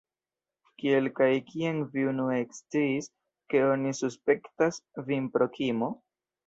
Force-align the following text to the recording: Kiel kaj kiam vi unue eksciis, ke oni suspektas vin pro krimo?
Kiel 0.83 1.09
kaj 1.19 1.27
kiam 1.49 1.83
vi 1.93 2.07
unue 2.13 2.39
eksciis, 2.47 3.13
ke 3.55 3.65
oni 3.69 3.97
suspektas 4.03 4.85
vin 5.13 5.35
pro 5.37 5.55
krimo? 5.59 5.97